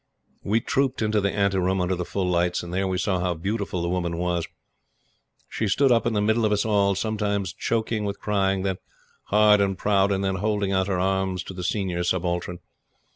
[0.41, 3.35] We trooped into the ante room, under the full lights, and there we saw how
[3.35, 4.47] beautiful the woman was.
[5.47, 8.77] She stood up in the middle of us all, sometimes choking with crying, then
[9.25, 12.57] hard and proud, and then holding out her arms to the Senior Subaltern.